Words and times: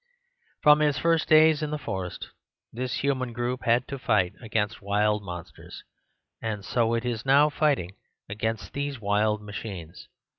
From 0.63 0.81
its 0.81 0.97
first 0.97 1.29
days 1.29 1.61
in 1.61 1.69
the 1.69 1.77
forest 1.77 2.29
this 2.73 3.01
human 3.03 3.33
group 3.33 3.65
had 3.65 3.87
to 3.89 3.99
fight 3.99 4.33
against 4.41 4.81
wild 4.81 5.21
monsters; 5.23 5.83
and 6.41 6.65
so 6.65 6.95
it 6.95 7.05
is 7.05 7.23
now 7.23 7.51
fighting 7.51 7.91
against 8.27 8.73
these 8.73 8.99
wild 8.99 9.43
ma 9.43 9.51
chines. 9.51 10.07